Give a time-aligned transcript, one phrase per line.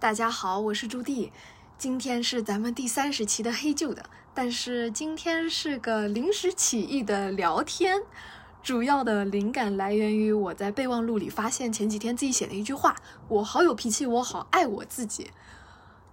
[0.00, 1.28] 大家好，我是朱棣，
[1.76, 8.00] 今天是咱们第三十期的黑旧的，但是今天是个临时起意的聊天，
[8.62, 12.94] 主要的灵感来源于我在备忘录里发现前几天自己写的一句话
[13.26, 15.32] ：“我好有脾气，我好爱我自己。”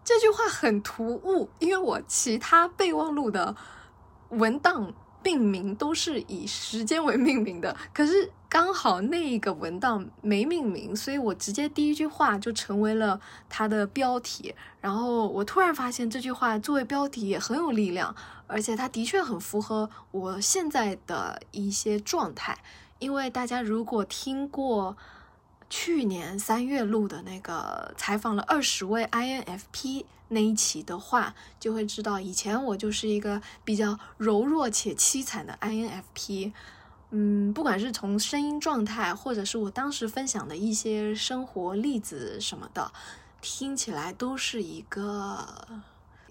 [0.04, 3.56] 这句话很突兀，因为我其他备忘录的
[4.30, 4.96] 文档。
[5.24, 13.20] 命名都是以时间为命名的，可是刚好那一个文档没命名，所以我直接第一句话就成为了
[13.50, 14.56] 它的标题。
[14.80, 18.16] 然后我突然发现这句话作为标题也很有力量，
[18.48, 22.58] 而且它的确很符合我现在的一些状态。
[23.00, 24.96] 因为大家如果听过
[25.70, 30.06] 去年三月录的那个采访了二十位 INFP。
[30.30, 36.52] 那一期的话，就会知道以前我就是一个比较柔弱且凄惨的 INFP。
[37.12, 42.92] 嗯，不管是从声音状态，或者是我当时分享的一些生活例子什么的，
[43.42, 45.66] 听起来都是一个。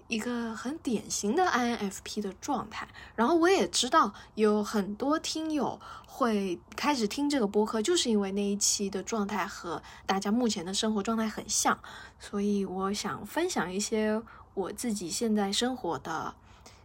[0.07, 11.79] 一个很典型的 INFP 的状态，然后我也知道有很多听友会开始听这个播客，就是因为那一期的状态和大家目前的生活状态很像，
[12.19, 14.21] 所以我想分享一些
[14.53, 16.35] 我自己现在生活的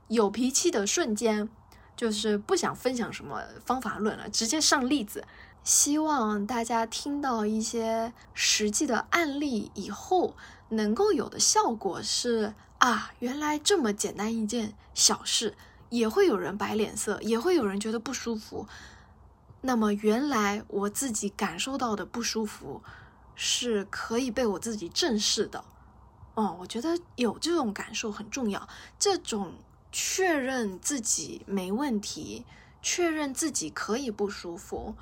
[0.09, 1.50] 有脾气的瞬间，
[2.01, 5.23] 就是不想分享什么方法论了，直接上例子，
[5.62, 10.34] 希望大家听到一些实际的案例以后，
[10.71, 12.55] 能够有的效果是。
[12.78, 15.55] 啊，原来这么简单一件小事，
[15.91, 18.67] 也会有人摆脸色，也会有人觉得不舒服。
[19.61, 22.83] 那么，原来我自己感受到的不舒服，
[23.34, 25.62] 是可以被我自己正视的。
[26.33, 28.67] 哦，我觉得有这种感受很重要。
[28.98, 29.53] 这种
[29.93, 32.45] 确认自己没问题，
[32.81, 34.95] 确认自己可以不舒服，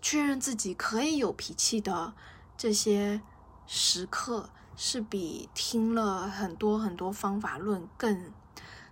[0.00, 2.14] 确认自己可以有脾气的
[2.56, 3.20] 这些
[3.66, 4.50] 时刻。
[4.78, 8.30] 是比听了很多很多方法论更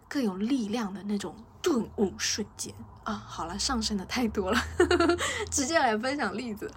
[0.08, 3.12] 更有力量的那种顿悟瞬间啊！
[3.12, 4.58] 好了，上升的太多了，
[5.52, 6.70] 直接来分享例子。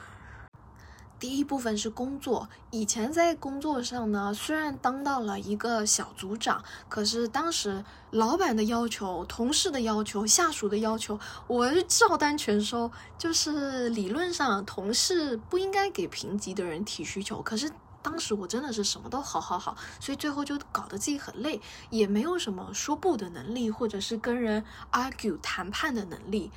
[1.19, 12.91] 第一部分是工作，以前在工作上呢，虽然当到了一个小组长，可是当时老板的要求、同事的要求、下属的要求，我是照单全收。
[13.17, 17.71] 就是理论上，同事不应该给评级的人提需求，可是。
[18.03, 24.63] 当时我真的是什么都好好好，所以最后就搞得自己很累，也没有什么说不的能力，或者是跟人
[24.93, 26.49] argue 谈判的能力。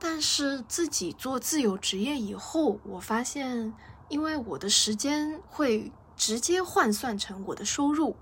[0.00, 3.72] 但是自己做自由职业以后，我发现，
[4.08, 8.16] 因为我的时间会直接换算成我的收入，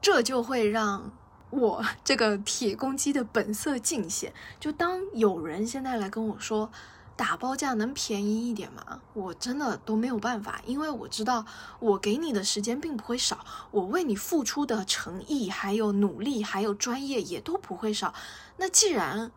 [0.00, 1.12] 这就会让
[1.50, 4.32] 我 这个铁公鸡的本色尽显。
[4.58, 6.72] 就当有人现在来跟我说。
[7.16, 9.02] 打包价能便宜一点吗？
[9.12, 11.44] 我真的都没有办法，因为我知道
[11.78, 18.14] 我给你的时间并不会少，我为你付出的诚意、还有努力、还有专业也都不会少。
[18.56, 19.30] 那既然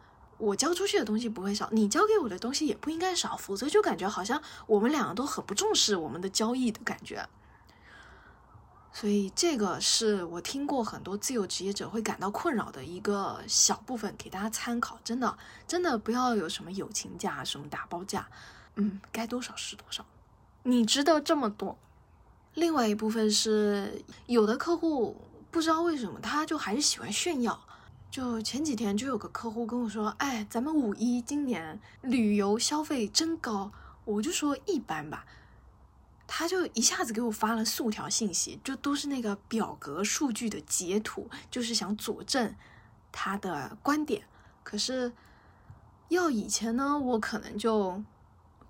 [0.43, 7.27] 我交出去的东西不会少，你交给我的东西也不应该少，否则就感觉好像我们两个都很不重视我们的交易的感觉。
[8.91, 14.99] 所以这个是我听过很多自由职业者会感到困扰的一个小部分，给大家参考。
[15.03, 15.35] 真的，
[15.67, 18.27] 真的不要有什么友情价、什么打包价，
[18.75, 20.05] 嗯，该多少是多少，
[20.63, 21.77] 你值得这么多。
[22.53, 27.59] 另外一部分是有的客户不知道为什么，他就还是喜欢炫耀。
[28.13, 33.71] 就前几天就有个客户跟我说：“哎，咱们五一今年旅游消费真高。”
[34.05, 35.25] 我就说一般吧。
[36.27, 42.53] 他就一下子给我发了数条信息，就都是那个表格数据的截图，就是想佐证
[43.11, 44.21] 他的观点。
[44.63, 45.11] 可是
[46.09, 48.03] 要以前呢，我可能就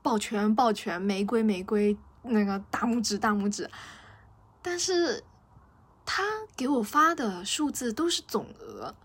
[0.02, 3.70] 抱拳抱拳，玫瑰玫瑰，那个大拇指大拇指。
[4.62, 5.22] 但是
[6.06, 6.24] 他
[6.56, 8.96] 给我发的数字都是总额，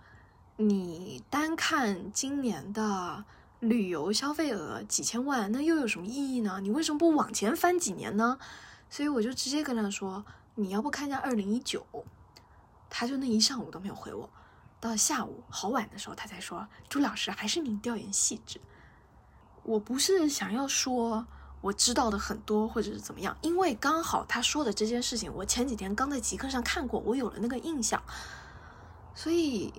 [0.58, 3.24] 你单看今年的。
[3.60, 6.60] 旅游消费额几千万，那又有什么意义呢？
[6.62, 8.38] 你为什么不往前翻几年呢？
[8.88, 10.24] 所以我就直接跟他说
[10.54, 11.84] ：“你要不看一下二零一九。”
[12.88, 14.30] 他就那一上午都没有回我，
[14.78, 18.60] 到下午好晚的时候他才说：“朱老师，还是您调研细致。”
[19.66, 21.26] 我不是想要说
[21.60, 28.00] 我知道的很多或者是怎么样，因为刚好他说的这件事情，我前几天刚在极客上看过，我有了那个印象，
[29.16, 29.74] 所以。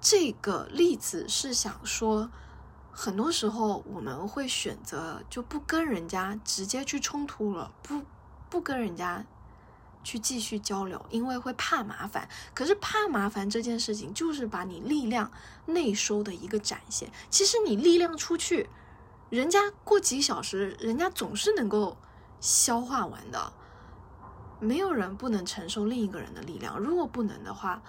[0.00, 2.30] 这个例子是想说，
[2.92, 8.02] 很多时候我们会选择就不跟人家直接去冲突了，不
[8.48, 9.24] 不跟人家
[10.04, 12.28] 去继续交流，因为会怕麻烦。
[12.54, 15.30] 可是怕麻烦这件事情，就是把你力量
[15.66, 17.10] 内收的一个展现。
[17.28, 18.68] 其实你力量出去，
[19.30, 21.96] 人家过几小时，人家总是能够
[22.40, 23.52] 消化完的。
[24.60, 26.78] 没有人不能承受另一个人的力量。
[26.78, 27.82] 如果不能的话，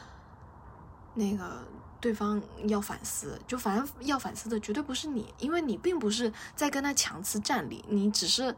[1.14, 1.66] 那个
[2.00, 8.56] 对方要反思，就反正要反思的绝对不是你，因为你并不是在跟他强词战理，你只是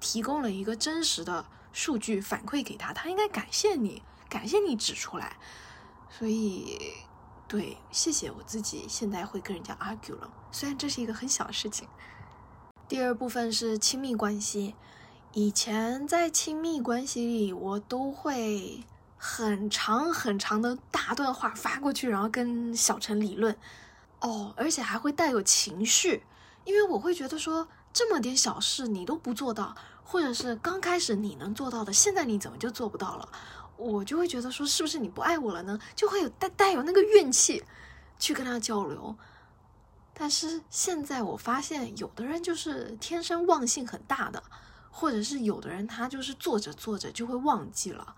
[0.00, 5.36] 提供了一个真实的数据反馈给他，他应该感谢你，感谢你指出来。
[6.10, 6.78] 所以，
[7.46, 11.88] 对，谢谢我自己，现在会跟人家 argue 了，虽然这是一个很小的事情。
[12.88, 14.74] 第二部分是亲密关系，
[15.32, 18.84] 以前在亲密关系里，我都会。
[19.26, 23.56] 很长很长的大段话发过去，然后跟小陈理论，
[24.20, 26.22] 哦，而且还会带有情绪，
[26.66, 29.74] 因为我会觉得说这么点小事你都不做到，
[30.04, 33.26] 或者是刚开始你能做到的，现在你怎么就做不到了？
[33.78, 35.78] 我就会觉得说是不是你不爱我了呢？
[35.96, 37.64] 就会有带带有那个怨气
[38.18, 39.16] 去跟他交流。
[40.12, 44.42] 但是现在我发现，有的人就是天生忘性很大的，
[44.90, 48.14] 或者是有的人他就是做着做着就会忘记了。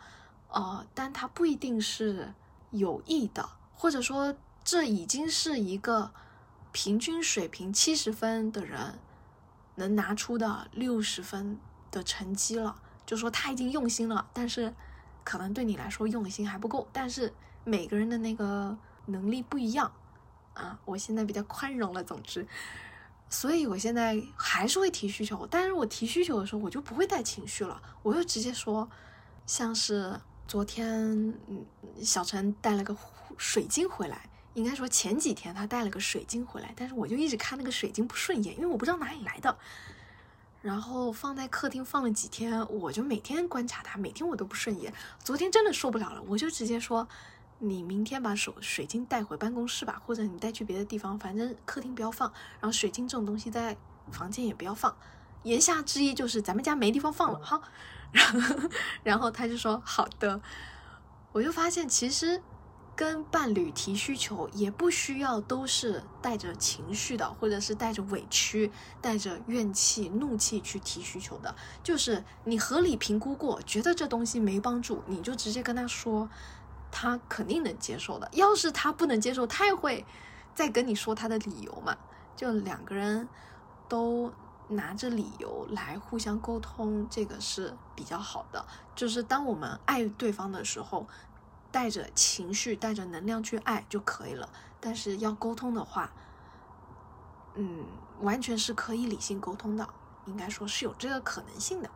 [0.49, 2.33] 呃，但他不一定是
[2.71, 4.35] 有意的，或者说
[4.65, 6.11] 这已经是一个
[6.73, 8.99] 平均水平七十分的人
[9.75, 11.59] 能拿出的六十分
[11.91, 12.81] 的成绩了。
[13.05, 14.75] 就说他已经用心了，但是
[15.25, 16.89] 可能对你来说用心还不够。
[16.93, 17.33] 但是
[17.65, 18.77] 每个人的那个
[19.07, 19.93] 能力不一样
[20.55, 22.03] 啊，我现在比较宽容了。
[22.03, 22.47] 总之，
[23.29, 28.89] 所以我现在还是会提需求，但是我提需求的时候，我就不会带情绪了，我就直接说，
[29.45, 30.19] 像是。
[30.49, 30.89] 昨天，
[31.49, 31.65] 嗯，
[32.03, 32.97] 小陈带了个
[33.37, 34.29] 水晶回来。
[34.55, 39.55] 应该说前几天他带了个水晶回来，但是我就一直看那个水晶不顺眼，因为我不知道哪里来的。
[40.63, 44.95] 然后放在客厅放了几天，我就每天观察它，每天我都不顺眼。
[45.23, 47.07] 昨天真的受不了了，我就直接说
[47.61, 52.33] ：“你明天把手水晶带回办公室吧，或者你带去别的地方，反正客厅不要放。
[52.61, 53.77] 然后水晶这种东西在
[54.11, 54.97] 房间也不要放。”
[55.45, 57.63] 言下之意就是咱们家没地方放了，好。
[58.13, 58.69] 然后，
[59.03, 60.41] 然后他就说好的，
[61.33, 62.43] 我就发现其实
[62.95, 68.71] 跟伴侣提需求也不需要都是带着情绪的，或者是带着委屈、
[69.03, 71.55] 带着怨气、怒气去提需求的。
[71.83, 76.29] 就是你合理评估过，觉得这东西没帮助，你就直接跟他说，
[76.91, 78.29] 他肯定能接受的。
[78.33, 80.07] 要是他不能接受，他也会
[80.55, 81.97] 再跟你说他的理由嘛。
[82.35, 83.29] 就两个人
[83.89, 84.33] 都。
[84.69, 88.65] 拿着理由来互相沟通，这个是比较好的。
[88.95, 91.07] 就是当我们爱对方的时候，
[91.71, 94.49] 带着情绪、带着能量去爱就可以了。
[94.81, 96.13] 但是要沟通的话，
[97.55, 97.85] 嗯，
[98.21, 99.89] 完全是可以理性沟通的，
[100.25, 101.91] 应该说是有这个可能性的。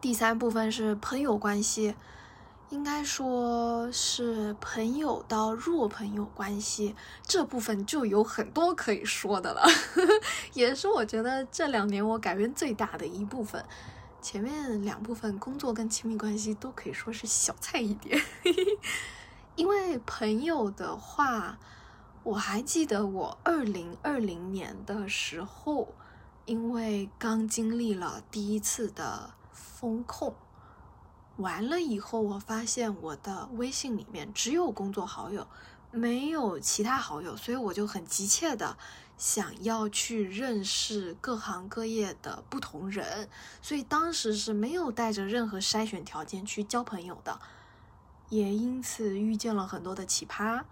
[0.00, 1.94] 第三部分是朋友关系。
[2.70, 6.94] 应该说是朋友到弱朋友关系
[7.24, 9.62] 这部分就有很多可以说的了，
[10.54, 13.64] 也是我觉得这两年我改变最大的一部分。
[14.22, 18.22] 前面两部分工作跟亲密关系都可以说是小菜一碟，
[19.56, 21.58] 因为朋友的话，
[22.22, 25.94] 我还记得我二零二零年的时候，
[26.44, 30.34] 因为刚经历了第一次的风控。
[31.40, 35.46] 完了以后，我发现我的微信里面只有工作好友，
[35.90, 38.76] 没有其他好友，所以我就很急切的
[39.16, 43.28] 想要去认识各行各业的不同人，
[43.60, 47.40] 所以当时是没有带着任何筛选条件去交朋友的，
[48.28, 50.62] 也因此遇见了很多的奇葩。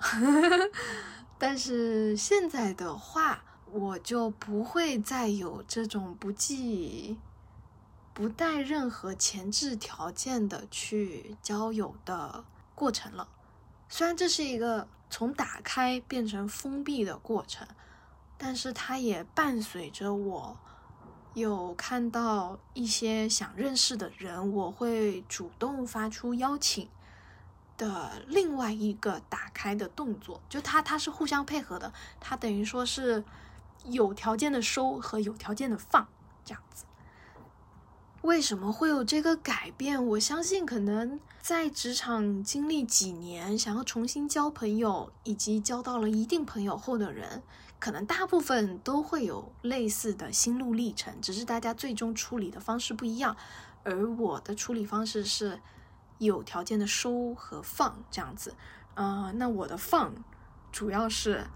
[1.38, 7.18] 但是现在的话，我就不会再有这种不计。
[8.12, 13.28] 不带任何前置条件的去交友的过程了，
[13.88, 17.66] 虽然这是一个从打开变成封闭的过程，
[18.36, 20.56] 但是它也伴随着我
[21.34, 26.88] 有看到一些想认识的人，我会主动发出邀请
[27.78, 33.24] 的另外一个打开的动作，就它它是互相配合的，它等于说是
[33.84, 36.06] 有条件的收和有条件的放
[36.44, 36.84] 这样子。
[38.22, 40.04] 为什么会有这个改变？
[40.08, 47.42] 我相信，可能在职场经历几年，想要重新交朋友，以及交到了一定朋友后的人，
[47.78, 53.36] 可能大部分都会有类似的心路历程，只是大家最终处理的方式不一样。
[53.84, 55.60] 而我的处理方式是
[56.18, 58.54] 有条件的收和放这样子。
[58.94, 60.14] 嗯，那我的放
[60.70, 61.46] 主要是。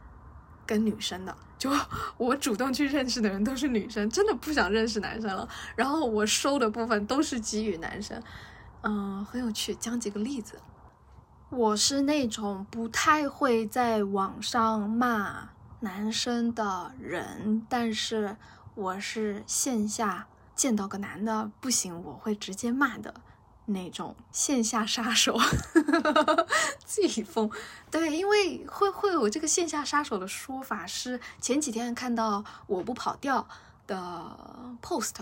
[0.66, 1.70] 跟女生的，就
[2.18, 5.48] 我主动去认识的人都是女生，真的不想认识男生了。
[5.74, 8.22] 然后我收的部分都是给予男生，
[8.82, 9.74] 嗯，很有趣。
[9.74, 10.60] 讲几个例子，
[11.48, 15.48] 我是那种不太会在网上骂
[15.80, 18.36] 男生的人，但是
[18.74, 23.14] 我是线下见到个男的不行，我会直接骂的
[23.66, 25.38] 那种线下杀手，
[26.84, 27.50] 自己疯。
[27.90, 33.48] 对，因为会会有这个线下杀手的说法，是前几天看到我不跑调
[33.86, 35.14] 的 post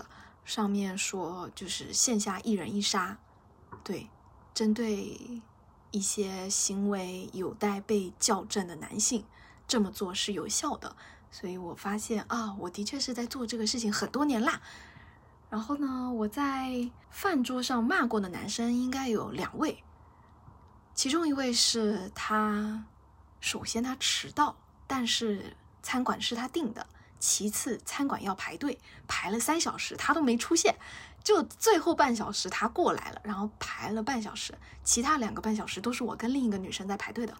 [0.43, 3.17] 上面说，就是线下一人一杀，
[3.83, 4.09] 对，
[4.53, 5.41] 针对
[5.91, 9.23] 一些行为有待被校正的男性，
[9.67, 10.95] 这么做是有效的。
[11.31, 14.61] 所以我发现啊，我的确是在做这个事情很多年啦。
[15.53, 19.83] 然后呢，我在饭桌上骂过的男生应该有两位，
[20.95, 22.85] 其中一位是他，
[23.39, 24.57] 首先他迟到，
[24.87, 26.81] 但是餐馆是他订的；
[27.19, 30.75] 其次餐馆要排队，排了三小时他都没出现，
[31.23, 37.37] 就最后半小时他过来了，然后排了半小时，其他两个半小时都是我跟另一个女生在排队的。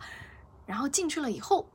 [0.68, 1.68] 然后进去了以后。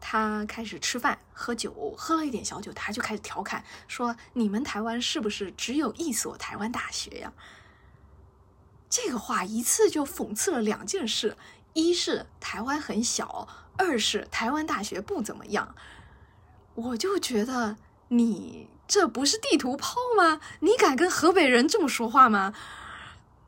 [0.00, 7.32] 他开始吃饭喝酒，喝了一点小酒，他就开始调侃说：“你们台湾是不是只有一所台湾大学呀？”
[8.88, 11.36] 这个话一次就讽刺了两件事：
[11.72, 15.74] 一是台湾很小，二是台湾大学不怎么样。
[16.74, 17.76] 我就觉得
[18.08, 20.40] 你这不是地图炮吗？
[20.60, 22.54] 你敢跟河北人这么说话吗？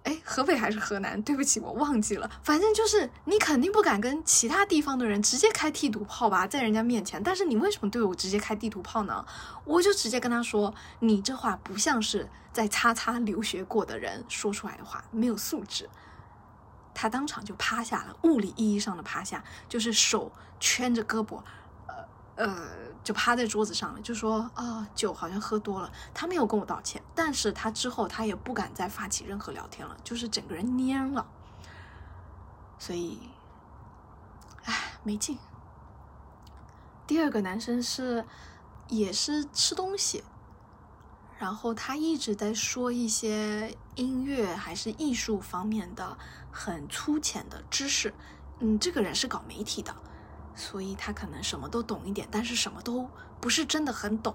[0.09, 1.21] 哎，河北还是河南？
[1.21, 2.31] 对不起，我忘记了。
[2.43, 7.23] 反正就是你肯定不敢跟其他地方的人直接开地图炮吧，在人家面前。
[7.23, 9.23] 但是你为什么对我直接开地图炮呢？
[9.67, 15.87] 我就直接跟他说，你这话不像是在擦擦留学过的人说出来的话，没有素质。
[16.95, 21.43] 他当场就趴下了，物理意义上的趴下，就是手圈着胳膊，
[22.38, 22.78] 呃。
[23.04, 25.90] 就趴在桌子上了，就说啊，酒好像喝多了。
[26.12, 31.26] 他没有跟我道歉，但是他之后他也不敢再发起任何聊天了，就是整个人蔫了。
[32.78, 33.18] 所以，
[34.64, 35.38] 唉，没劲。
[37.07, 38.26] 第二个男生是，
[38.88, 40.23] 也是吃东西，
[41.38, 46.18] 然后他一直在说一些音乐还是艺术方面的
[46.50, 48.12] 很粗浅的知识。
[48.59, 49.97] 嗯，这个人是搞媒体的。
[50.59, 53.09] 所以他可能什么都懂一点，但是什么都
[53.41, 54.35] 不是真的很懂。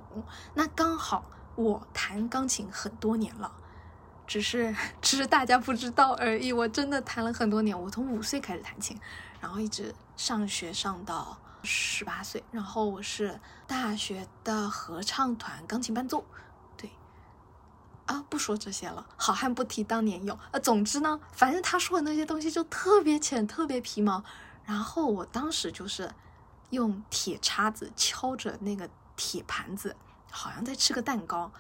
[0.54, 1.26] 那刚好
[1.56, 3.52] 我弹钢琴很多年了，
[4.26, 6.54] 只是只是大家不知道而已。
[6.54, 8.98] 我真的弹了很多年，我从五岁开始弹琴，
[9.42, 13.38] 然后一直上学上到十八岁，然后我是
[13.68, 16.24] 大学的合唱团钢琴伴奏。
[16.78, 16.90] 对，
[18.06, 20.40] 啊，不说这些了，好汉不提当年勇。
[20.52, 24.24] 呃，总之呢，反正他说的那些东西就特别浅，特别皮毛。
[24.66, 26.10] 然后我当时就是
[26.70, 29.96] 用铁叉子敲着那个铁盘子，
[30.32, 31.52] 好像在吃个蛋糕，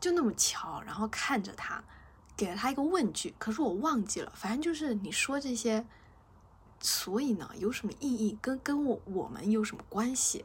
[0.00, 1.82] 就那么敲，然后看着他，
[2.36, 4.32] 给了他一个问句，可是我忘记了。
[4.34, 5.84] 反正就是你说这些，
[6.80, 8.38] 所以呢有什么意义？
[8.40, 10.44] 跟跟我我们有什么关系？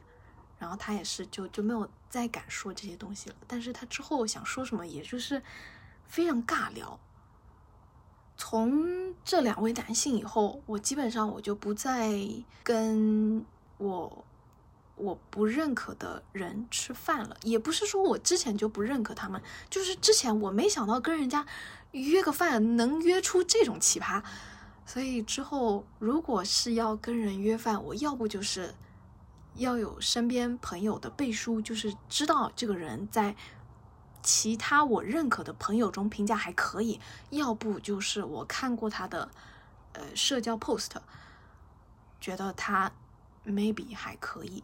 [0.58, 3.36] 然后他也是就就没有再敢说这些东西了。
[3.46, 5.42] 但是他之后想说什么，也就是
[6.06, 6.98] 非常尬聊。
[8.42, 12.10] 从这两位男性以后，我基本上我就不再
[12.64, 13.44] 跟
[13.76, 14.24] 我
[14.96, 17.36] 我不认可的人吃饭了。
[17.42, 21.46] 也不是说我之前就不认可他们，就是之前我没想到跟人家
[21.90, 24.22] 约个饭能约出这种奇葩。
[24.86, 28.74] 所以之后如果是要跟人约饭，我要不就是
[29.56, 33.36] 要有身边朋友的背书，就是知道这个人在。
[34.22, 37.00] 其他我认可的朋友中评价还可以，
[37.30, 39.30] 要不就是我看过他的
[39.92, 40.90] 呃社交 post，
[42.20, 42.92] 觉得他
[43.46, 44.62] maybe 还可以，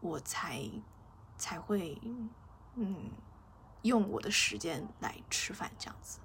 [0.00, 0.68] 我才
[1.36, 2.00] 才会
[2.76, 3.10] 嗯
[3.82, 6.18] 用我的时间来吃饭这样子。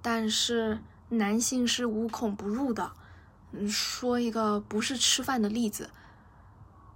[0.00, 2.92] 但是男性是无孔不入的，
[3.52, 5.90] 嗯，说一个不是吃饭的例子。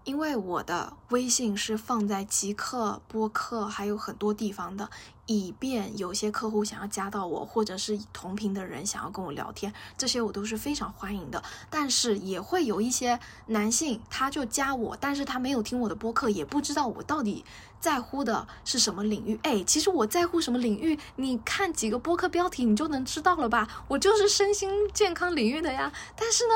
[0.04, 4.88] 因为我的微信是放在极客播客还有很多地方的，
[5.26, 11.42] 以便有些客户想要加到我，或者是同频的人想要跟我聊天，这些我都是非常欢迎的。
[11.68, 17.44] 但是也会有一些男性，他就加我，但是他没有听我的播客，也不知道我到底
[17.78, 19.38] 在乎的是什么领域。
[19.42, 23.68] 哎，其实我在乎什么领域，你看几个播客标题你就能知道了吧？
[23.88, 25.92] 我就是身心健康领域的呀。
[26.16, 26.54] 但是呢，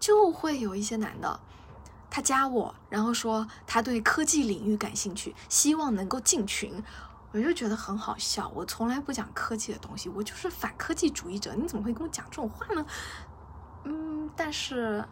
[0.00, 1.38] 就会有一些男的。
[2.08, 6.82] 他加我，然后说他对科技领域感兴趣，希望能够进群，
[7.32, 8.50] 我就觉得很好笑。
[8.54, 11.54] 我从来不讲科技的东西，我就是反科技主义者。
[11.54, 12.86] 你怎么会跟我讲这种话呢？
[13.84, 15.04] 嗯，但是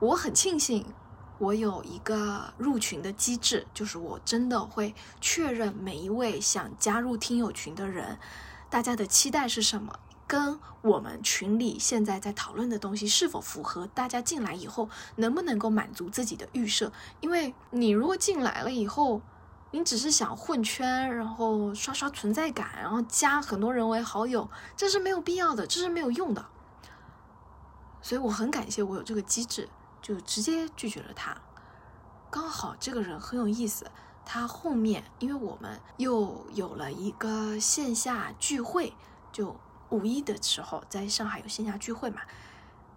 [0.00, 0.84] 我很庆幸
[1.38, 8.18] 我有一个入群的机制，就是我真的会确认每一位想加入听友群的人，
[8.68, 9.98] 大家的期待是什么。
[10.26, 13.86] 跟我们群里现在在讨论的东西是否符合？
[13.88, 16.92] 大家进来以后能不能够满足自己的预设？
[17.20, 19.20] 因为你如果进来了以后，
[19.70, 26.46] 你只是想混圈，然后刷刷存在感，然后加很多人为好友，这是没有必要的，这是没有用的。
[28.00, 29.68] 所以我很感谢我有这个机制，
[30.00, 31.36] 就直接拒绝了他。
[32.30, 33.90] 刚好这个人很有意思，
[34.24, 38.94] 他后面因为我们又有了一个线下聚会，
[39.32, 39.56] 就
[39.94, 42.20] 五一的时候在上海有线下聚会嘛。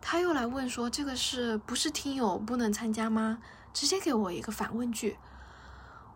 [0.01, 3.39] 他又来问说：“这个是不是听友不能参加吗？”
[3.73, 5.17] 直接给我一个反问句。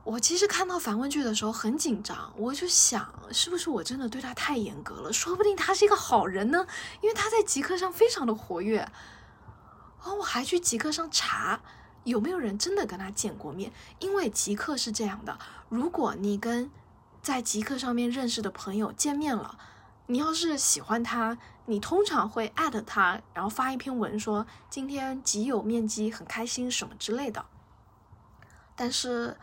[0.04, 5.14] 我其实看到反问句的时候很紧张，我就想，是不是我真的对他太严格了？
[5.14, 6.66] 说不定他是一个好人呢，
[7.02, 8.88] 因为他在极客上非常的活跃。
[10.04, 11.62] 哦，我还去极客上查
[12.04, 15.38] 有没有人真的跟他见过面，因为极客是这样的：
[15.70, 16.72] 如果你跟
[17.22, 19.60] 在极客上面认识的朋友见面了，
[20.12, 21.38] 你要是喜欢他。
[21.68, 27.46] 你通常会艾特他，然后发一篇文说今天极有面积很开心什么之类的。
[28.76, 29.38] 但是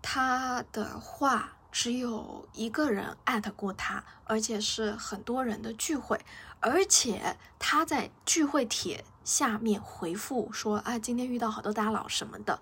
[0.00, 6.20] 他的话只有一个人艾特过他，而且是很多人的聚会，
[6.60, 12.60] 而且他在聚会帖下面回复说啊今天遇到好多大佬什么的。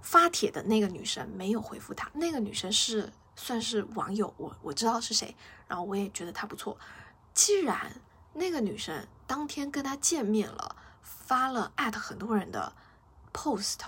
[0.00, 5.36] 发帖的那个女生没有回复他，那个女生是算是网友，我我知道是谁，
[5.68, 6.76] 然后我也觉得他不错。
[7.32, 7.92] 既然
[8.34, 12.72] 那个女生当天跟他见面了，发了艾特很多人的
[13.32, 13.78] post，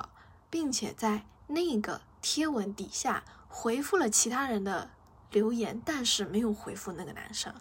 [0.49, 4.91] 并且在那个贴文底下回复了其他人的
[5.33, 7.53] 留言，但是没有回复那个男生，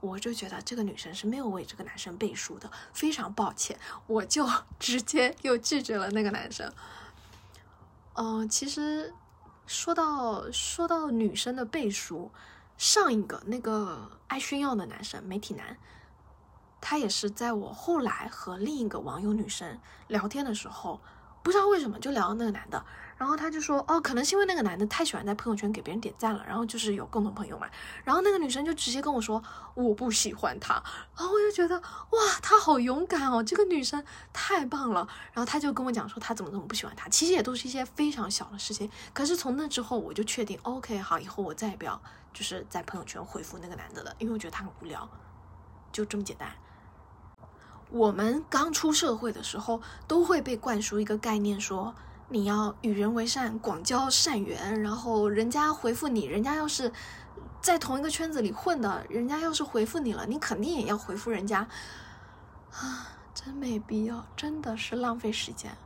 [0.00, 4.44] 我就觉得这个女生是没有为这个男生背书的，非常抱歉，我就
[4.80, 6.72] 直接又拒绝了那个男生。
[8.14, 9.12] 嗯，其实
[9.66, 12.30] 说到说到女生的背书。
[12.78, 15.78] 上一个那个爱炫耀的男生，媒体男，
[16.78, 21.00] 他也是在我后来和另一个网友女生聊天的时候，
[21.42, 22.84] 不知道为什么就聊到那个男的，
[23.16, 27.66] 然后他就说，哦，可能是因为那个男的太喜欢在朋友圈给别人点赞了，然后就是有共同朋友嘛，
[28.04, 29.42] 然后那个女生就直接跟我说，
[29.74, 30.74] 我不喜欢他，
[31.16, 42.00] 然后我就觉得，哇，他好勇敢哦，这个女生太棒了，然后他就跟我讲说，他怎么怎么不喜欢他，其实也都是一些非常小的事情，可是从那之后我就确定，OK，好，以后我再也不要。
[42.34, 45.08] 就是在朋友圈回复那个男的了，因为我觉得他很无聊，
[45.90, 46.52] 就这么简单。
[47.88, 51.94] 我们刚出社会的时候，都会被灌输一个概念，说
[52.28, 54.80] 你要与人为善，广交善缘。
[54.82, 56.92] 然后人家回复你，人家要是
[57.60, 61.66] 在同一个圈子里混的，人家要是回复你了，你肯定也要回复人家。
[62.72, 65.76] 啊，真没必要，真的是浪费时间。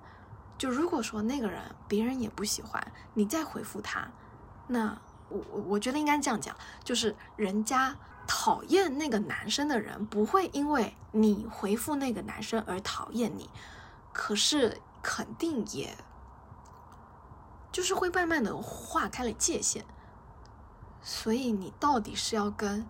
[0.59, 4.11] 就如果说那个人别人也不喜欢，你再回复他，
[4.67, 4.99] 那。
[5.33, 13.49] 我我我觉得应该这样讲，就是人家讨厌那个男生的人，不会因为你回复那个男生而讨厌你，
[14.13, 15.97] 可是肯定也，
[17.73, 19.85] 就是会慢慢的划开了界限。
[21.03, 22.87] 所以你到底是要跟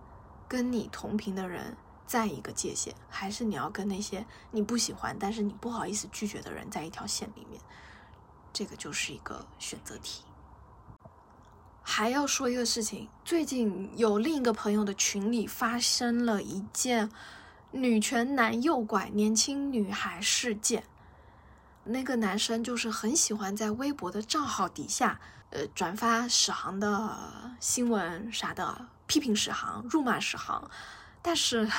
[0.47, 7.61] 跟你同频的人在一个界限，还是你要跟那些你不喜欢但是你不好意思拒绝的人在一条线里面？
[8.51, 10.23] 这个就是一个选择题。
[11.83, 17.09] 还要说一个事情，最近有另一个朋友的群里发生了一件
[17.71, 20.83] 女权男诱拐年轻女孩事件。
[21.83, 27.17] 那个男生就是很喜欢在微博的账号底下，呃，转发史航的
[27.59, 30.69] 新闻啥的，批评史航，辱骂史航。
[31.21, 31.69] 但是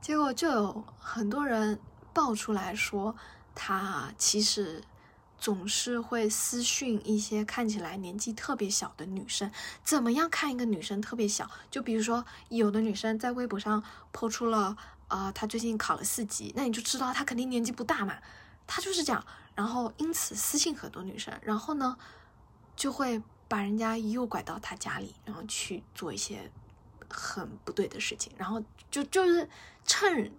[0.00, 1.78] 结果就有很多人
[2.12, 3.16] 爆出来说，
[3.54, 4.82] 他其实。
[5.40, 9.52] 总是会私讯一些看起来年纪特别小的女生，
[9.84, 11.48] 怎么样看一个女生特别小？
[11.70, 14.76] 就比如说，有的女生在微博上抛出了，
[15.06, 18.16] 呃，她最近考了四级，那你就知道她肯定年纪不大嘛。
[18.68, 19.26] 他就是这样，
[19.56, 21.98] 然后因此私信很多女生，然后呢，
[22.76, 26.52] 就会把人家诱拐到他家里，然后去做一些
[27.10, 29.50] 很不对的事情，然后就就是
[29.84, 30.32] 趁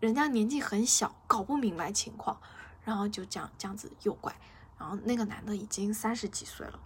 [0.00, 2.38] 人家年纪很小，搞不明白情况。
[2.84, 4.30] 然后就这样这样子诱拐，
[4.76, 6.78] 然后那个男的已经三十几岁了，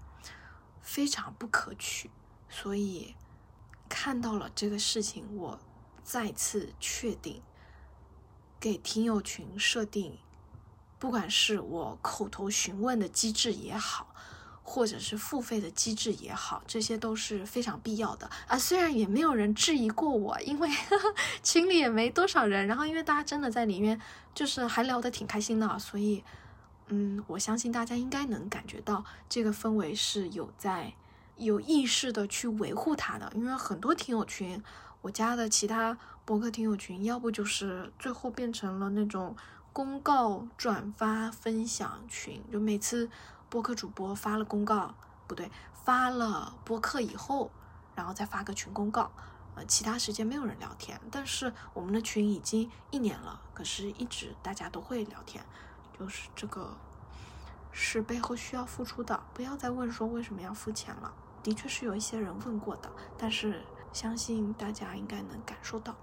[0.81, 2.09] 非常不可取。
[2.49, 3.17] 所以
[3.89, 5.59] 看到了这个事情，我
[6.05, 7.43] 再次确定，
[8.61, 10.17] 给听友群设定，
[10.99, 14.15] 不管是我口头询问的机制也好。
[14.71, 18.59] 或者是付费的机制也好，这些都是非常必要的啊。
[18.59, 20.69] 虽然也没有人质疑过我，因为
[21.43, 23.99] 群里也没多少人，然后因为大家真的在里面
[24.35, 26.23] 就是还聊得挺开心的，所以
[26.89, 30.93] 嗯，我相信大家应该能感觉到这个氛围是有在
[31.37, 33.33] 有意识的去维护它的。
[33.35, 34.63] 因为很多听友群，
[35.01, 39.35] 我加的其他博客听友群，要不就是最后变成了那种
[39.79, 43.09] 公告、转发、分享群，就每次。
[43.49, 44.97] 播客主播发了公告，
[45.29, 47.53] 不对，发了播客以后，
[47.95, 49.13] 然后再发个群公告。
[49.55, 55.47] 呃，其他时间没有人聊天，但是我们的群已经一年了，可是一直大家都会聊天，
[55.97, 56.77] 就是这个
[57.71, 59.23] 是背后需要付出的。
[59.33, 63.63] 不要再问说为什么要付钱了，的确是有一些人问过的，但是
[63.93, 65.95] 相信大家应该能感受到。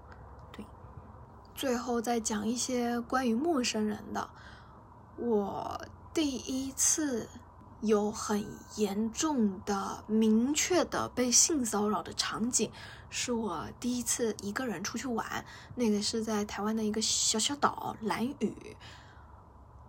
[1.56, 4.28] 最后再讲一些关于陌生人的，
[5.16, 5.80] 我
[6.12, 7.28] 第一次。
[7.82, 8.42] 有很
[8.76, 12.70] 严重的、明确的被性骚扰的场景，
[13.10, 15.44] 是我第一次一个人出去玩。
[15.74, 18.76] 那个是在台湾的一个小小岛蓝屿。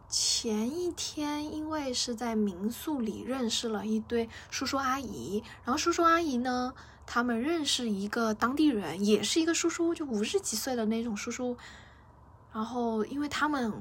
[0.09, 6.73] 前一天，因为是在民宿里认识了一堆叔叔阿姨，然后叔叔阿姨呢，
[7.07, 11.57] 他们认识一个当地人，也是一个叔叔，就五十几岁的那种叔叔。
[12.51, 13.71] 然后，因为他们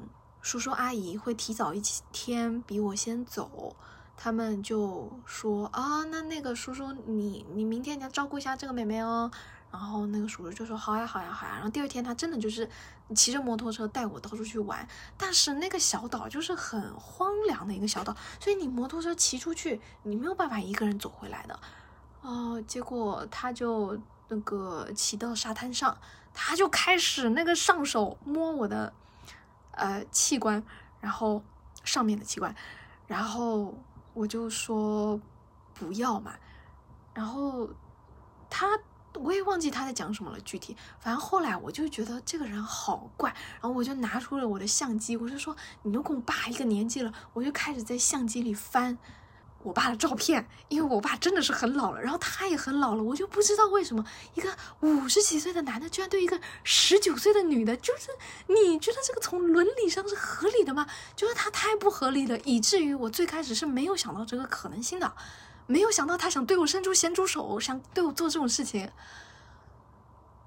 [0.41, 3.75] 叔叔阿姨会提早一天比我先走。
[4.17, 9.31] 他们就说啊，那那个叔叔，你你明天你要照顾一下这个妹妹哦。
[9.73, 11.55] 然后那个叔叔就说好呀好呀好呀。
[11.55, 12.67] 然后第二天他真的就是
[13.15, 14.89] 骑着摩托车带我到处去玩。
[15.19, 21.59] 但是那个小岛就是很荒凉的一个小岛，所以你摩托车骑出去，你没有办法一个人走回来的。
[22.27, 25.97] 哦，结果他就那个骑到沙滩上，
[26.35, 28.93] 他就开始那个上手摸我的
[29.73, 30.63] 呃器官，
[31.01, 31.43] 然后
[31.85, 32.55] 上面的器官，
[33.07, 33.75] 然后。
[34.19, 35.21] 我就说
[35.75, 36.33] 不要嘛，
[37.13, 37.69] 然后
[38.49, 38.67] 他
[39.13, 43.29] 我也忘记他在讲什么了，具体反正后来我就觉得这个人好怪，
[43.61, 48.97] 然后我就拿出了我的相机，我就说你都跟我爸一个年纪了，我就开始在相机里翻。
[49.63, 54.49] 我爸的照片，因为我爸真的是很老了，然后他也很老了，我就不知道为什么一个
[54.81, 58.11] 五十几岁的男的居然对一个十九岁的女的，就是
[58.47, 60.87] 你觉得这个从伦理上是合理的吗？
[61.17, 65.13] 就是他太不合理了，以至于我最开始是没有想到这个可能性的，
[65.67, 68.89] 没有想到他想对我伸出咸猪手，想对我做这种事情，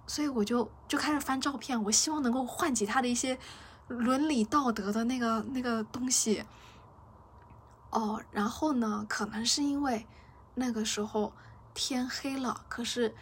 [0.07, 3.37] 所以我就就开始翻照片，我希望能够唤起他的一些
[3.89, 6.41] 伦理道德的那个那个东西。
[7.91, 9.05] 哦，然后呢？
[9.09, 10.05] 可能是因为
[10.55, 11.33] 那个时候
[11.73, 13.15] 天黑了，可是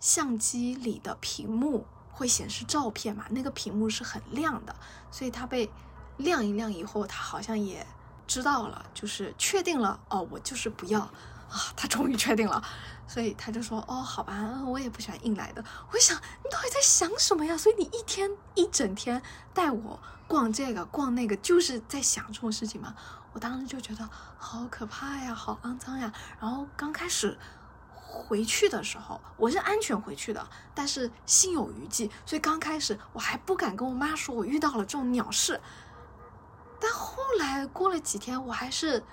[0.00, 4.74] 相机里的屏幕会显示照片嘛，那个屏幕是很亮的，
[5.10, 5.70] 所以它被
[6.16, 7.86] 亮一亮以后，他好像也
[8.26, 10.00] 知道了，就是确定了。
[10.08, 11.12] 哦，我就是不要啊，
[11.76, 12.62] 他终于确定了，
[13.06, 17.56] 所以他就说：“哦，好吧，我也不喜欢硬来的。”我想，你到底在想什么呀？
[17.56, 22.94] 所以你一天一整天带我逛这个逛那个，就是在想这种事情吗？
[23.36, 26.10] 我当时就觉得好可怕呀，好肮脏呀。
[26.40, 27.36] 然后刚开始
[27.92, 35.60] 回去的时候，我是安全回去的，但是心有余悸，所以刚开始我还不敢跟我妈说我遇到了这种鸟事。
[36.80, 39.04] 但后来过了几天，我还是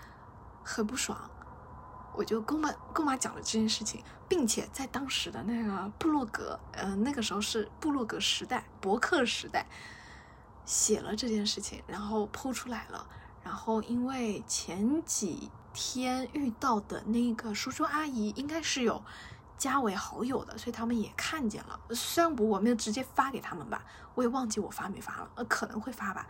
[0.64, 1.30] 很不爽，
[2.16, 9.66] 我就跟妈跟我妈讲了这件事情，并且在当时的那个部落格，呃，那个时候是部落格时代、博客时代，
[10.64, 13.06] 写了这件事情，然后剖出来了。
[13.44, 19.04] 然后，因为前几天遇到的那个叔叔阿姨应该是有
[19.58, 21.80] 加为好友的，所以他们也看见了。
[21.90, 23.84] 虽然我我没有直接发给他们吧，
[24.16, 26.26] 我也忘记我发没发了，呃，可能会发吧。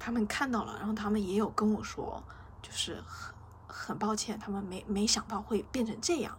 [0.00, 2.22] 他们看到了，然后他们也有跟我说，
[2.60, 3.32] 就是很
[3.66, 6.38] 很抱歉，他们没没想到会变成这样。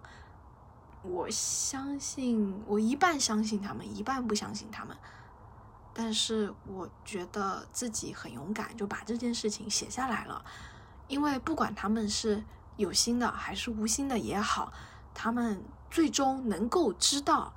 [1.01, 4.95] 我相信，我一半相信他们，一半不相信他们。
[5.93, 10.43] 但是我觉得自己很勇敢，就把这件事情写下来了。
[11.07, 12.43] 因为不管他们是
[12.77, 14.73] 有心的还是无心的也好，
[15.13, 17.53] 他们最终能够知道，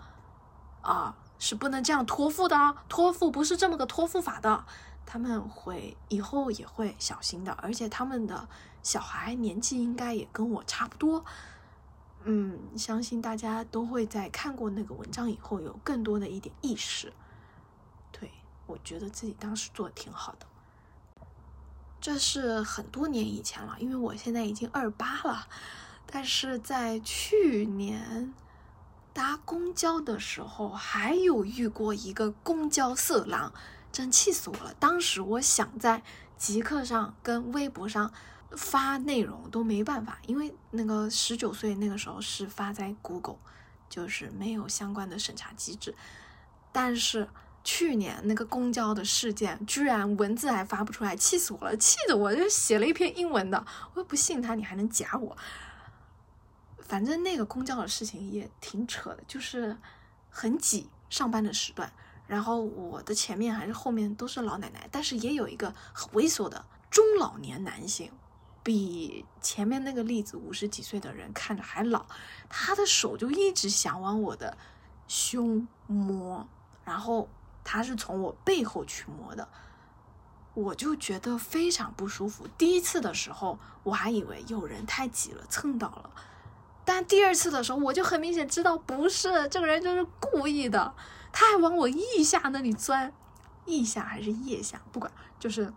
[0.83, 4.65] 啊，是不能这样托付的，托付不是这么个托付法的。
[5.07, 8.49] 他们会以后也会小心的，而且他们的
[8.83, 11.25] 小孩年纪应该也跟我差不多。
[12.25, 17.13] 嗯，相信大家都会在看过那个文章以后，有更多的一点意识。
[18.13, 18.31] 对
[18.67, 20.47] 我觉得自己当时做的挺好的，
[22.01, 25.49] 这是很多年以前了，因为我现在已经二八了。
[26.07, 28.33] 但是在去年
[29.13, 33.53] 搭公交的时候，还有遇过一个公交色狼，
[33.91, 34.73] 真气死我了。
[34.79, 36.03] 当时我想在
[36.37, 38.13] 极客上跟微博上
[38.53, 43.39] 发内容都没办法，因为那个十九岁那个时候是发在 Google，
[43.89, 45.95] 就是没有相关的审查机制，
[46.73, 47.29] 但是。
[47.67, 51.77] 去年那个公交的事件，居然文字还发不出来，气死我了！
[51.77, 55.37] 气得我就写了一篇英文的，我又不信他，你还能假我？
[56.79, 59.77] 反正那个公交的事情也挺扯的，就是
[60.31, 61.93] 很挤，上班的时段，
[62.29, 68.13] 然后我的前面还是后面都是老奶奶，但是也有一个很猥琐的中老年男性，
[68.63, 72.07] 比前面那个例子五十几岁的人看着还老，
[72.49, 74.57] 他的手就一直想往我的
[75.09, 76.49] 胸摸，
[76.85, 77.29] 然后
[77.67, 79.49] 他是从我背后去摸的，
[80.55, 82.47] 我就觉得非常不舒服。
[82.57, 86.11] 第一次的时候我还以为有人太挤了蹭到了，
[86.85, 90.95] 但第二次的时候我就很明显知道不是这个人就是故意的，
[91.33, 93.13] 他还往我腋下那里钻，
[93.65, 95.75] 腋下还是腋下，不管就是。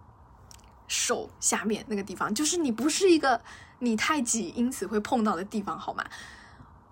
[0.91, 3.39] 手下面那个地方，就是你不是一个
[3.77, 6.03] 你太挤，因此会碰到的地方，好吗？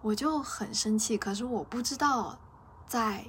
[0.04, 2.38] 我就很生气，可是我不知道
[2.86, 3.26] 在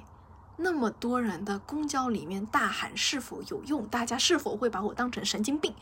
[0.61, 5.73] 那么多人的公交里面大喊是否有用，大家是否会把我当成神经病？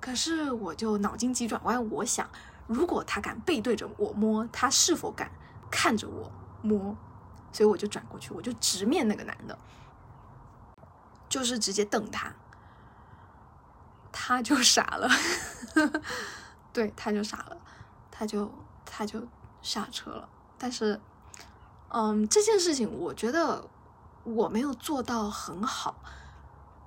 [0.00, 2.28] 可是我就脑筋急转弯，我想，
[2.66, 5.30] 如果他敢背对着我摸，他是否敢
[5.70, 6.30] 看着我
[6.62, 6.96] 摸？
[7.52, 9.58] 所以我就转过去，我就直面那个男的，
[11.28, 12.32] 就是直接瞪他。
[14.10, 15.08] 他就傻了，
[16.72, 17.56] 对，他就傻了，
[18.10, 18.52] 他就
[18.84, 19.26] 他就
[19.62, 20.28] 下车了。
[20.58, 21.00] 但是，
[21.88, 23.68] 嗯，这件事情我觉得
[24.24, 26.02] 我没有做到很好。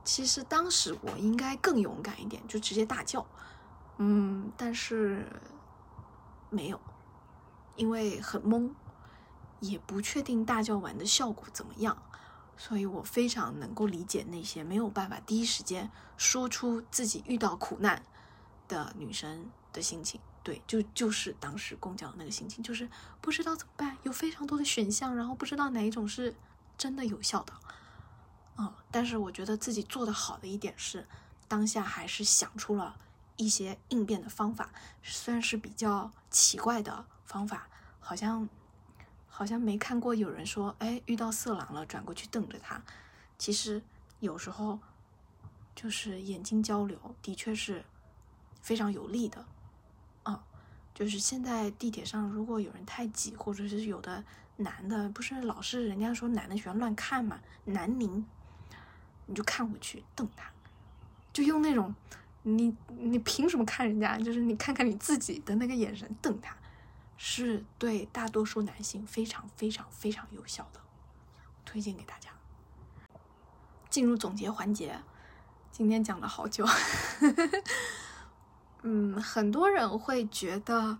[0.03, 3.25] 其实当时我应该更勇敢一点，就直接大叫。
[3.97, 5.25] 嗯，但是
[6.49, 6.79] 没有，
[7.75, 8.69] 因为很懵，
[9.59, 11.97] 也不确定大叫完的效果怎么样。
[12.57, 18.01] 所以我非常能够理解那些没有办法第一时间说出自己遇到苦难
[18.67, 20.21] 的女生的心情。
[20.41, 22.87] 对，就就是当时公交那个心情，就是
[23.19, 26.35] 不知道怎么办，有非常多的选项，然后不知道哪一种是
[26.77, 27.53] 真的有效的。
[28.57, 31.07] 嗯，但是我觉得自己做的好的一点是，
[31.47, 32.97] 当下还是想出了
[33.37, 34.69] 一些应变的方法，
[35.03, 37.67] 虽然是比较奇怪的方法，
[37.99, 38.47] 好像。
[39.27, 42.81] 好像没看过有人说，哎，遇到色狼了，转过去瞪着他。
[43.37, 43.83] 其实
[44.21, 44.79] 有时候
[45.75, 47.83] 就是眼睛交流，的确是
[48.61, 49.45] 非常有利的。
[50.23, 50.41] 啊，
[50.93, 54.23] 就是现在地铁上，如果有人太挤，或者是有的
[54.57, 58.25] 男的，不是老是人家说男的喜欢乱看嘛，南宁，
[59.25, 60.49] 你就看过去瞪他，
[61.33, 61.93] 就用那种
[62.43, 64.17] 你你凭什么看人家？
[64.17, 66.55] 就是你看看你自己的那个眼神瞪他。
[67.17, 70.81] 是对大多数男性非常非常非常有效的，
[71.63, 72.29] 推荐给大家。
[73.89, 74.99] 进入总结环节，
[75.71, 76.67] 今天讲了好久。
[78.83, 80.97] 嗯，很多人会觉得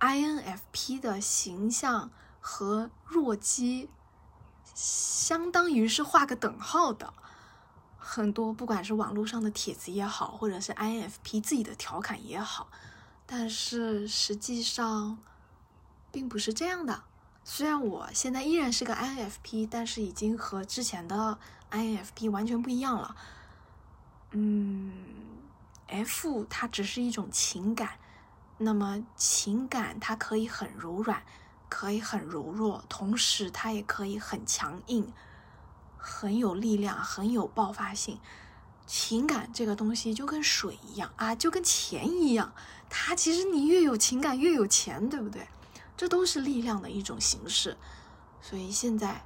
[0.00, 2.10] INFP 的形象
[2.42, 3.88] 和弱鸡
[4.74, 7.14] 相当于是画个等号的。
[7.96, 12.68] 很多不管是网络上的帖子也好，或者是 INFP 自己的调侃也好，
[13.24, 15.16] 但是实际上。
[16.14, 17.04] 并不是这样的，
[17.42, 21.38] 虽然我现在依然是个 INFP，但是已经和之前的
[21.70, 23.16] INFP 完全不一样了。
[24.32, 24.92] 嗯
[25.86, 27.92] ，F 它只是一种情感，
[28.58, 31.22] 那么情感它可以很柔软，
[31.72, 35.10] 可以很柔弱，同时它也可以很强硬，
[35.96, 38.20] 很有力量，很有爆发性。
[38.86, 42.52] 情感这个东西就跟水一样啊，就跟钱一样，
[42.90, 45.48] 它其实你越有情感越有钱，对不对？
[45.96, 47.74] 这都是力量的一种形式，
[48.42, 49.24] 所以现在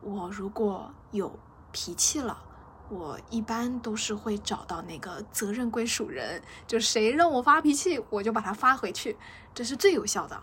[0.00, 1.36] 我如果有
[1.72, 2.40] 脾气了，
[2.88, 9.18] 我一般都是会找到那个责任归属人，就谁让我发脾气，我就把他发回去，
[9.52, 10.40] 这是最有效的。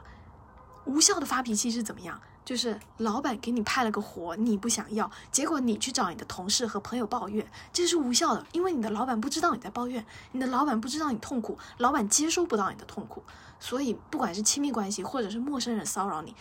[0.89, 2.19] 无效的发脾气是怎么样？
[2.43, 13.23] 就是老板给你派了个活，你不想要，结果你去找你的同事和朋友抱怨，这是无效的，因为你的老板不知道你在抱怨，你的老板不知道你痛苦，老板接收不到你的痛苦，
[13.60, 16.36] 所以不管是亲密关系或者是陌生人骚扰你，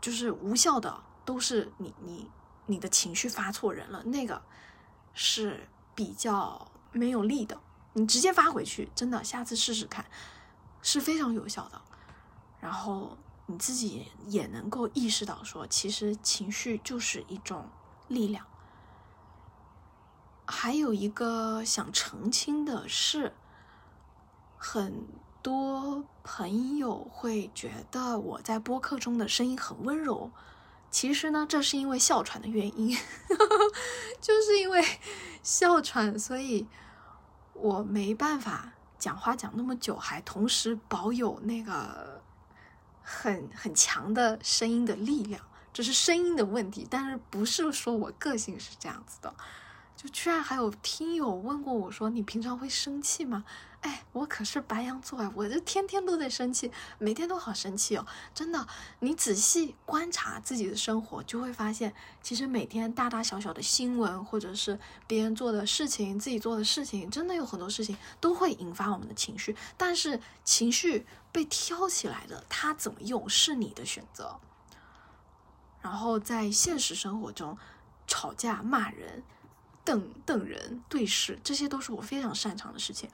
[0.00, 2.30] 就是无效的，都是你你
[2.66, 4.40] 你的情绪发错人了，那个
[5.12, 7.58] 是比较没有力的，
[7.94, 10.04] 你直接发回去，真的，下次试试看，
[10.82, 11.80] 是非常有效的，
[12.60, 13.18] 然后。
[13.50, 17.66] 你自己也能够意识到，说其实情绪就是一种
[18.06, 18.44] 力量。
[20.46, 23.34] 还有一个想澄清的是，
[24.58, 25.06] 很
[25.40, 30.30] 多朋友会觉得我在播客中的声音很温柔，
[30.90, 32.94] 其实呢，这是因为哮喘的原因，
[34.20, 34.84] 就是因为
[35.42, 36.66] 哮喘，所以
[37.54, 42.17] 我没办法讲话讲那么久，还同时保有那个。
[43.10, 45.42] 很很强的声音的力量，
[45.72, 49.34] 这是声音的问题，但是不是说我个性是这样子的，
[49.98, 53.44] 就居然还有听友问过我说：“你平常会生气吗？”
[53.82, 58.06] 哎，我可是白羊座啊，我这天天都在生气，每天都好生气哦。
[58.32, 58.64] 真的，
[59.00, 69.56] 你仔细观察自己的生活，就会发现，其实每天大大小小的新闻，或者是别人做的事情，自己做的事情，真的有很多事情都会引发我们的情绪。
[69.76, 74.38] 但是情绪被挑起来的，它怎么用是你的选择。
[75.82, 77.58] 然后在现实生活中，
[78.06, 79.22] 吵架、骂人、
[79.88, 83.08] 瞪瞪人、对视，这些都是我非常擅长的事情。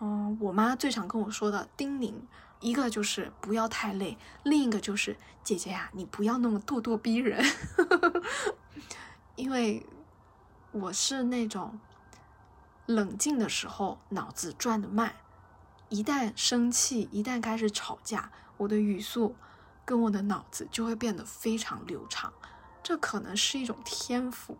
[0.00, 2.12] 嗯，我妈最常跟我说的叮咛，
[2.60, 7.42] 一个就是不要太累，另一个就是姐姐呀，你不要那么咄咄逼人，
[9.34, 9.86] 因为
[10.72, 11.80] 我是那种
[12.84, 15.14] 冷静的时候脑子转的慢，
[15.88, 19.34] 一旦生气，一旦开始吵架，我的语速
[19.86, 22.30] 跟我的脑子就会变得非常流畅，
[22.82, 24.58] 这可能是一种天赋。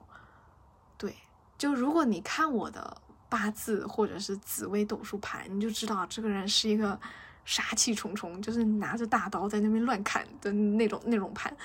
[0.97, 1.17] 对，
[1.61, 2.97] 就如果你看我的。
[3.31, 6.99] 八字或者是紫微斗数盘，你就知道这个人是一个
[7.45, 11.57] 杀气重重，就是拿着大刀在那边乱砍的那种那种盘。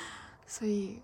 [0.46, 1.02] 所以，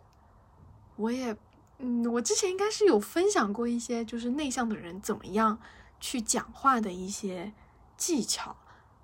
[0.98, 1.36] 我也，
[1.80, 5.58] 嗯，我之前应该是有分享过一些，就是内向的人怎么样
[6.00, 7.52] 去讲话的一些
[7.98, 8.56] 技巧，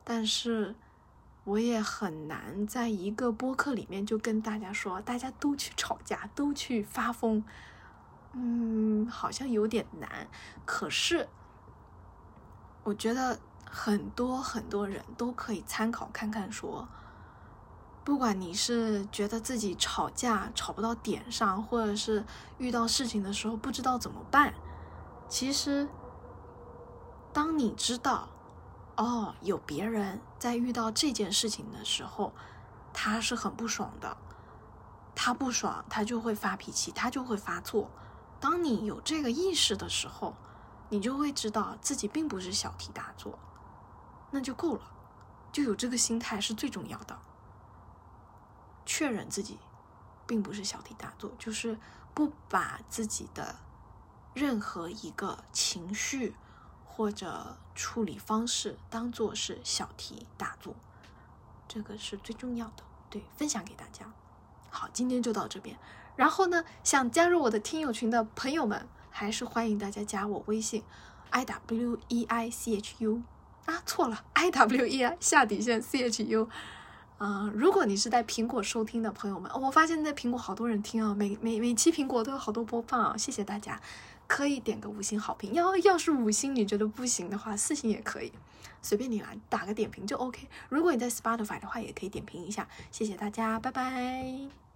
[0.03, 0.75] 但是
[1.43, 7.43] 我也很难在一个播客里面就跟大家说，大家都去吵架，都去发疯，
[8.37, 10.27] 嗯，好像有点难。
[10.65, 11.27] 可是。
[12.83, 13.37] 我觉得
[13.69, 16.87] 很多很多人都可以参考看看，说，
[18.05, 22.23] 不管你是觉得自己吵架吵不到点上，或者是
[22.59, 24.53] 遇到事情的时候不知道怎么办，
[25.27, 25.89] 其实，
[27.33, 28.29] 当你知道，
[28.95, 32.31] 哦，有别人在遇到这件事情的时候，
[32.93, 34.15] 他是很不爽的，
[35.13, 37.91] 他不爽，他就会发脾气，他就会发作。
[38.39, 40.35] 当你有这个意识的时候，
[40.89, 43.37] 你就会知道自己并不是小题大做，
[44.31, 44.81] 那就够了，
[45.51, 47.17] 就有这个心态是最重要的。
[48.85, 49.57] 确认自己
[50.25, 51.77] 并不是小题大做，就是
[52.13, 53.55] 不把自己的
[54.33, 56.35] 任何一个情绪
[56.85, 60.75] 或者处理方式当做是小题大做，
[61.67, 62.83] 这个是最重要的。
[63.09, 64.11] 对，分享给大家。
[64.69, 65.77] 好，今天就到这边。
[66.17, 68.85] 然后呢，想加入我的听友群的朋友们。
[69.09, 70.83] 还是欢迎大家加我微信
[71.31, 73.23] ，i w e i c h u
[73.65, 76.47] 啊，错了，i w e i 下底线 c h u
[77.17, 77.51] 啊。
[77.55, 83.81] 如果你是在苹果收听的朋友们，我发现在苹果好多人听啊，每每每期苹果都有好多播放啊，谢谢大家，
[84.27, 85.51] 可以点个五星好评。
[85.55, 88.31] 要要是五星你觉得不行的话，四星也可以，
[88.83, 90.47] 随便你来打个点评就 OK。
[90.69, 94.66] 如果你在 Spotify 的话，也可以点评一下，谢谢大家，拜拜。